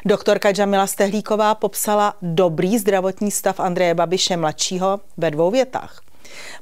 Doktorka 0.06 0.50
Jamila 0.58 0.88
Stehlíková 0.88 1.56
popsala 1.56 2.16
dobrý 2.22 2.78
zdravotní 2.78 3.32
stav 3.32 3.60
Andreje 3.60 3.96
Babiše 3.96 4.38
mladšího 4.38 5.00
ve 5.18 5.32
dvou 5.32 5.52
větách. 5.52 6.02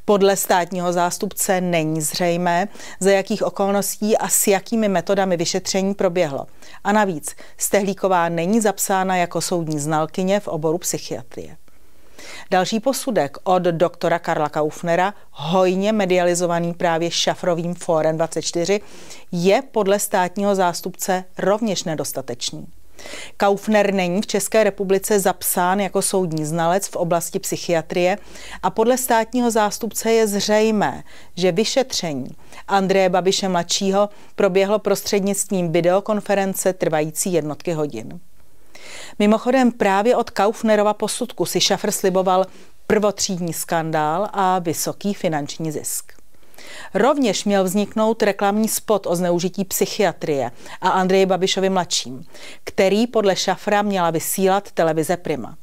Podle 0.05 0.35
státního 0.35 0.93
zástupce 0.93 1.61
není 1.61 2.01
zřejmé, 2.01 2.67
za 2.99 3.11
jakých 3.11 3.43
okolností 3.43 4.17
a 4.17 4.27
s 4.27 4.47
jakými 4.47 4.89
metodami 4.89 5.37
vyšetření 5.37 5.93
proběhlo. 5.93 6.47
A 6.83 6.91
navíc 6.91 7.35
Stehlíková 7.57 8.29
není 8.29 8.61
zapsána 8.61 9.15
jako 9.15 9.41
soudní 9.41 9.79
znalkyně 9.79 10.39
v 10.39 10.47
oboru 10.47 10.77
psychiatrie. 10.77 11.57
Další 12.51 12.79
posudek 12.79 13.37
od 13.43 13.63
doktora 13.63 14.19
Karla 14.19 14.49
Kaufnera, 14.49 15.13
hojně 15.31 15.93
medializovaný 15.93 16.73
právě 16.73 17.11
šafrovým 17.11 17.75
Fórem 17.75 18.17
24, 18.17 18.81
je 19.31 19.61
podle 19.71 19.99
státního 19.99 20.55
zástupce 20.55 21.23
rovněž 21.37 21.83
nedostatečný. 21.83 22.67
Kaufner 23.37 23.93
není 23.93 24.21
v 24.21 24.27
České 24.27 24.63
republice 24.63 25.19
zapsán 25.19 25.79
jako 25.79 26.01
soudní 26.01 26.45
znalec 26.45 26.87
v 26.87 26.95
oblasti 26.95 27.39
psychiatrie 27.39 28.17
a 28.63 28.69
podle 28.69 28.97
státního 28.97 29.51
zástupce 29.51 30.11
je 30.11 30.27
zřejmé, 30.27 31.03
že 31.35 31.51
vyšetření 31.51 32.27
Andreje 32.67 33.09
Babiše 33.09 33.49
mladšího 33.49 34.09
proběhlo 34.35 34.79
prostřednictvím 34.79 35.71
videokonference 35.71 36.73
trvající 36.73 37.33
jednotky 37.33 37.73
hodin. 37.73 38.19
Mimochodem 39.19 39.71
právě 39.71 40.15
od 40.15 40.29
Kaufnerova 40.29 40.93
posudku 40.93 41.45
si 41.45 41.61
Šafr 41.61 41.91
sliboval 41.91 42.45
prvotřídní 42.87 43.53
skandál 43.53 44.29
a 44.33 44.59
vysoký 44.59 45.13
finanční 45.13 45.71
zisk. 45.71 46.20
Rovněž 46.93 47.45
měl 47.45 47.63
vzniknout 47.63 48.23
reklamní 48.23 48.67
spot 48.67 49.07
o 49.07 49.15
zneužití 49.15 49.65
psychiatrie 49.65 50.51
a 50.81 50.89
Andreji 50.89 51.25
Babišovi 51.25 51.69
mladším, 51.69 52.25
který 52.63 53.07
podle 53.07 53.35
Šafra 53.35 53.81
měla 53.81 54.11
vysílat 54.11 54.71
televize 54.71 55.17
Prima. 55.17 55.57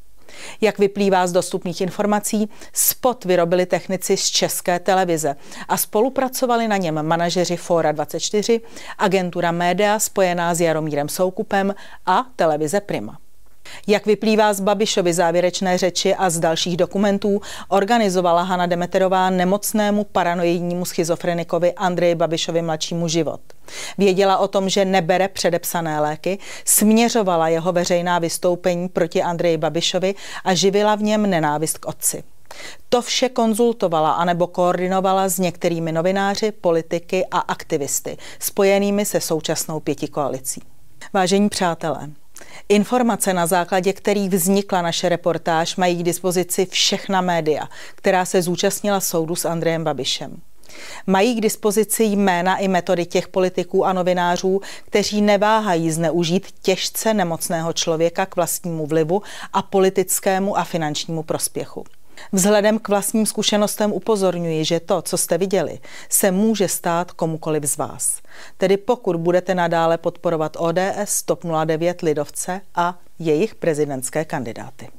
Jak 0.61 0.79
vyplývá 0.79 1.27
z 1.27 1.33
dostupných 1.33 1.81
informací, 1.81 2.49
spot 2.73 3.25
vyrobili 3.25 3.67
technici 3.67 4.17
z 4.17 4.31
české 4.31 4.79
televize 4.79 5.37
a 5.69 5.77
spolupracovali 5.77 6.69
na 6.69 6.77
něm 6.77 7.03
manažeři 7.03 7.57
Fora 7.57 7.93
24, 7.93 8.61
agentura 8.99 9.53
Média 9.53 9.99
spojená 9.99 10.55
s 10.55 10.61
Jaromírem 10.61 11.09
Soukupem 11.09 11.75
a 12.07 12.27
televize 12.37 12.81
Prima. 12.81 13.19
Jak 13.87 14.07
vyplývá 14.07 14.53
z 14.53 14.61
Babišovy 14.61 15.13
závěrečné 15.13 15.79
řeči 15.79 16.15
a 16.15 16.31
z 16.31 16.41
dalších 16.41 16.77
dokumentů, 16.77 17.41
organizovala 17.69 18.43
Hana 18.43 18.67
Demeterová 18.67 19.31
nemocnému 19.31 20.05
paranoidnímu 20.05 20.85
schizofrenikovi 20.85 21.73
Andreji 21.73 22.15
Babišovi 22.15 22.63
mladšímu 22.63 23.09
život. 23.09 23.41
Věděla 23.99 24.39
o 24.39 24.49
tom, 24.49 24.69
že 24.69 24.85
nebere 24.85 25.29
předepsané 25.29 26.01
léky, 26.01 26.39
směřovala 26.65 27.49
jeho 27.49 27.73
veřejná 27.73 28.19
vystoupení 28.19 28.89
proti 28.89 29.23
Andreji 29.23 29.57
Babišovi 29.57 30.15
a 30.45 30.55
živila 30.55 30.95
v 30.95 31.03
něm 31.03 31.31
nenávist 31.31 31.79
k 31.79 31.87
otci. 31.87 32.23
To 32.89 33.03
vše 33.03 33.29
konzultovala 33.29 34.13
anebo 34.13 34.47
koordinovala 34.47 35.29
s 35.29 35.39
některými 35.39 35.93
novináři, 35.93 36.53
politiky 36.53 37.27
a 37.31 37.39
aktivisty 37.39 38.17
spojenými 38.39 39.05
se 39.05 39.21
současnou 39.21 39.81
pětikoalicí. 39.81 40.63
Vážení 41.13 41.49
přátelé, 41.49 42.11
Informace, 42.69 43.35
na 43.35 43.47
základě 43.47 43.93
kterých 43.93 44.31
vznikla 44.31 44.83
naše 44.83 45.09
reportáž, 45.09 45.77
mají 45.77 45.97
k 45.97 46.03
dispozici 46.03 46.67
všechna 46.67 47.21
média, 47.21 47.69
která 47.95 48.25
se 48.25 48.43
zúčastnila 48.43 49.01
soudu 49.01 49.37
s 49.37 49.45
Andrejem 49.45 49.85
Babišem. 49.85 50.41
Mají 51.07 51.35
k 51.35 51.41
dispozici 51.41 52.05
jména 52.05 52.57
i 52.57 52.69
metody 52.69 53.07
těch 53.07 53.29
politiků 53.29 53.85
a 53.85 53.93
novinářů, 53.93 54.61
kteří 54.87 55.23
neváhají 55.23 55.91
zneužít 55.91 56.47
těžce 56.63 57.15
nemocného 57.15 57.73
člověka 57.73 58.27
k 58.27 58.37
vlastnímu 58.37 58.87
vlivu 58.87 59.23
a 59.53 59.63
politickému 59.63 60.59
a 60.59 60.65
finančnímu 60.65 61.23
prospěchu. 61.23 61.85
Vzhledem 62.33 62.79
k 62.79 62.89
vlastním 62.89 63.27
zkušenostem 63.27 63.93
upozorňuji, 63.93 64.65
že 64.65 64.81
to, 64.81 65.03
co 65.03 65.19
jste 65.19 65.39
viděli, 65.39 65.79
se 66.09 66.31
může 66.31 66.69
stát 66.69 67.13
komukoliv 67.13 67.65
z 67.65 67.77
vás. 67.77 68.21
Tedy 68.57 68.77
pokud 68.77 69.17
budete 69.17 69.55
nadále 69.55 69.99
podporovat 69.99 70.57
ODS, 70.59 71.23
TOP 71.25 71.45
09 71.65 72.03
Lidovce 72.03 72.61
a 72.75 72.99
jejich 73.19 73.55
prezidentské 73.55 74.25
kandidáty. 74.25 74.98